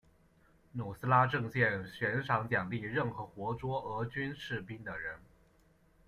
[0.71, 5.19] 努斯拉阵线悬赏奖励任何活捉俄军士兵的人。